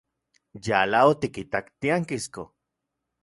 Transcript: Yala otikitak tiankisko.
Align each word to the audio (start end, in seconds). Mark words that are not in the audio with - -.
Yala 0.67 1.01
otikitak 1.09 1.69
tiankisko. 1.79 2.47